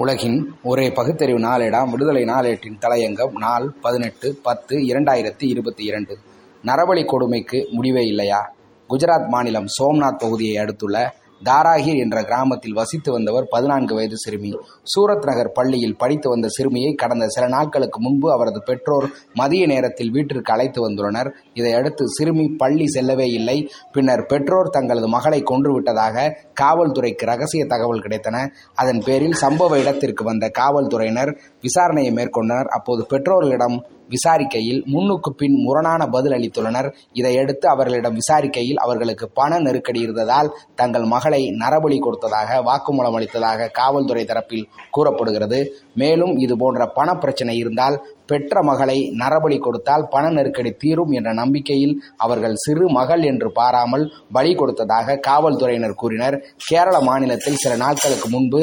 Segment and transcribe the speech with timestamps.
[0.00, 6.18] உலகின் ஒரே பகுத்தறிவு நாளேடாம் விடுதலை நாளேட்டின் தலையங்கம் நாள் பதினெட்டு பத்து இரண்டாயிரத்தி இருபத்தி இரண்டு.
[6.64, 8.54] நரபலி கொடுமைக்கு முடிவே இல்லையா?
[8.88, 11.14] குஜராத் மாநிலம் சோம்நாத் பகுதியை அடுத்துள்ள
[11.44, 14.58] தாராகிர் என்ற கிராமத்தில் வசித்து வந்தவர் பதினான்கு வயது சிறுமி.
[14.82, 20.52] சூரத் நகர் பள்ளியில் படித்து வந்த சிறுமியை கடந்த சில நாட்களுக்கு முன்பு அவரது பெற்றோர் மதிய நேரத்தில் வீட்டிற்கு
[20.52, 21.30] அழைத்து வந்துள்ளனர்.
[21.54, 23.70] இதையடுத்து சிறுமி பள்ளி செல்லவே இல்லை.
[23.92, 28.46] பின்னர் பெற்றோர் தங்களது மகளை கொன்றுவிட்டதாக காவல்துறைக்கு ரகசிய தகவல் கிடைத்தன.
[28.74, 32.64] அதன் பேரில் சம்பவ இடத்திற்கு வந்த காவல்துறையினர் விசாரணையை மேற்கொண்டனர்.
[32.64, 36.88] அப்போது பெற்றோர்களிடம் விசாரிக்கையில் முன்னுக்கு பின் முரணான பதில் அளித்துள்ளனர்.
[37.12, 44.68] இதையடுத்து அவர்களிடம் விசாரிக்கையில் அவர்களுக்கு பண நெருக்கடி இருந்ததால் தங்கள் மகளை நரபலி கொடுத்ததாக வாக்குமூலம் அளித்ததாக காவல்துறை தரப்பில்
[44.90, 45.60] கூறப்படுகிறது.
[45.94, 52.54] மேலும் இதுபோன்ற பண பிரச்சனை இருந்தால் பெற்ற மகளை நரபலி கொடுத்தால் பண நெருக்கடி தீரும் என்ற நம்பிக்கையில் அவர்கள்
[52.64, 56.36] சிறு மகள் என்று பாராமல் பலி கொடுத்ததாக காவல்துறையினர் கூறினர்.
[56.66, 58.60] கேரள மாநிலத்தில் சில நாட்களுக்கு முன்பு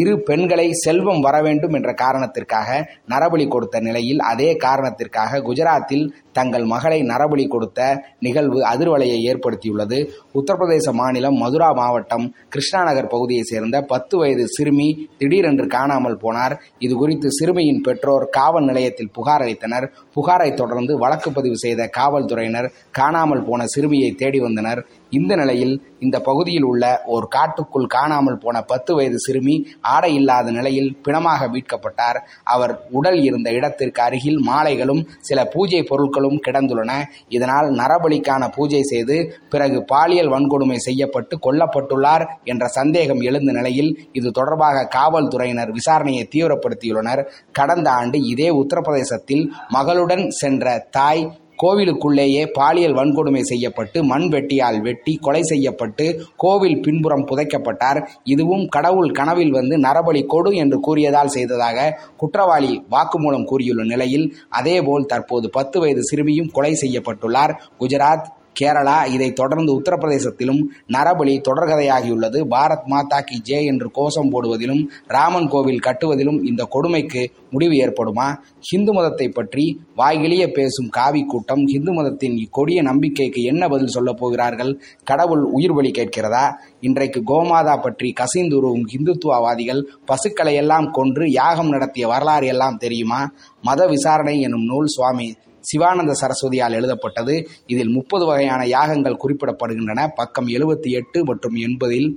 [0.00, 2.78] இரு பெண்களை செல்வம் வர வேண்டும் என்ற காரணத்திற்காக
[3.14, 4.48] நரபலி கொடுத்த நிலையில் அதே
[4.90, 7.80] காரணத்திற்காக குஜராத்தில் தங்கள் மகளை நரபலி கொடுத்த
[8.26, 9.98] நிகழ்வு அதிர்வலையை ஏற்படுத்தியுள்ளது.
[10.38, 14.88] உத்தரப்பிரதேச மாநிலம் மதுரா மாவட்டம் கிருஷ்ணா நகர் பகுதியைச் சேர்ந்த பத்து வயது சிறுமி
[15.20, 16.54] திடீரென்று காணாமல் போனார்.
[16.86, 19.86] இதுகுறித்து சிறுமியின் பெற்றோர் காவல் நிலையத்தில் புகார் அளித்தனர்.
[20.16, 24.82] புகாரை தொடர்ந்து வழக்கு பதிவு செய்த காவல்துறையினர் காணாமல் போன சிறுமியை தேடி வந்தனர்.
[25.18, 29.56] இந்த நிலையில் இந்த பகுதியில் உள்ள ஒரு காட்டுக்குள் காணாமல் போன பத்து வயது சிறுமி
[29.94, 32.18] ஆடை இல்லாத நிலையில் பிணமாக மீட்கப்பட்டார்.
[32.54, 36.92] அவர் உடல் இருந்த இடத்திற்கு அருகில் மாலை மாலைகளும் சில பூஜை பொருட்களும் கிடந்துள்ளன.
[37.28, 39.16] இதனால் நரபலிக்கான பூஜை செய்து
[39.50, 47.22] பிறகு பாலியல் வன்கொடுமை செய்யப்பட்டு கொல்லப்பட்டுள்ளார் என்ற சந்தேகம் எழுந்த நிலையில் இது தொடர்பாக காவல்துறையினர் விசாரணையை தீவிரப்படுத்தியுள்ளனர்.
[47.52, 49.44] கடந்த ஆண்டு இதே உத்தரப்பிரதேசத்தில்
[49.76, 51.24] மகளுடன் சென்ற தாய்
[51.62, 58.00] கோவிலுக்குள்ளேயே பாலியல் வன்கொடுமை செய்யப்பட்டு மண் வெட்டியால் வெட்டி கொலை செய்யப்பட்டு கோவில் பின்புறம் புதைக்கப்பட்டார்.
[58.24, 61.78] இதுவும் கடவுள் கனவில் வந்து நரபலி கொடு என்று கூறியதால் செய்ததாக
[62.16, 67.54] குற்றவாளி வாக்குமூலம் கூறியுள்ள நிலையில் அதேபோல் தற்போது பத்து வயது சிறுமியும் கொலை செய்யப்பட்டுள்ளார்.
[67.80, 68.28] குஜராத்
[68.60, 72.38] கேரளா இதைத் தொடர்ந்து உத்தரப்பிரதேசத்திலும் நரபலி தொடர்கதையாகியுள்ளது.
[72.50, 78.36] பாரத் மாதா கி ஜே என்று கோஷம் போடுவதிலும் ராமன் கோவில் கட்டுவதிலும் இந்த கொடுமைக்கு முடிவு ஏற்படுமா?
[78.60, 84.80] ஹிந்து மதத்தை பற்றி வாய்கிளிய பேசும் காவி கூட்டம் ஹிந்து மதத்தின் இக்கொடிய நம்பிக்கைக்கு என்ன பதில் சொல்லப் போகிறார்கள்?
[85.04, 86.44] கடவுள் உயிர் பலி கேட்கிறதா?
[86.80, 93.30] இன்றைக்கு கோமாதா பற்றி கசிந்துருவும் ஹிந்துத்துவவாதிகள் பசுக்களை எல்லாம் கொன்று யாகம் நடத்திய வரலாறு எல்லாம் தெரியுமா?
[93.62, 97.48] மத விசாரணை எனும் நூல் சுவாமி சிவானந்த சரஸ்வதியால் எழுதப்பட்டது.
[97.66, 100.08] இதில் முப்பது வகையான யாகங்கள் குறிப்பிடப்படுகின்றன.
[100.14, 102.16] பக்கம் எழுபத்தி எட்டு மற்றும் எண்பதில்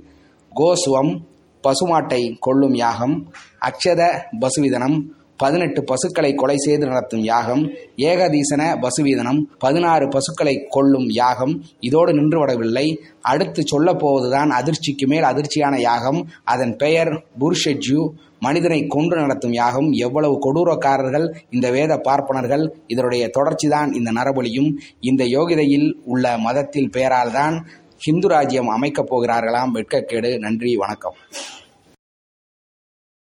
[0.56, 1.22] கோசுவம்
[1.62, 5.02] பசுமாட்டை கொள்ளும் யாகம் அக்ஷத பசுவிதனம்
[5.36, 12.98] பதினெட்டு பசுக்களை கொலை செய்து நடத்தும் யாகம் ஏகதீசன பசுவீதனம் பதினாறு பசுக்களை கொள்ளும் யாகம் இதோடு நின்றுவிடவில்லை.
[13.20, 16.28] அடுத்து சொல்லப் போவதுதான் அதிர்ச்சிக்கு மேல் அதிர்ச்சியான யாகம்.
[16.44, 18.10] அதன் பெயர் புருஷெஜ்யூ.
[18.40, 19.92] மனிதனை கொன்று நடத்தும் யாகம்.
[19.92, 22.76] எவ்வளவு கொடூரக்காரர்கள் இந்த வேத பார்ப்பனர்கள்.
[22.86, 24.72] இதனுடைய தொடர்ச்சிதான் இந்த நரபலியும்.
[25.00, 27.60] இந்த யோகிதையில் உள்ள மதத்தில் பெயரால்தான்
[27.98, 29.70] ஹிந்து ராஜ்யம் அமைக்கப் போகிறார்களாம்.
[29.74, 30.38] வெட்கக்கேடு.
[30.38, 31.14] நன்றி வணக்கம்.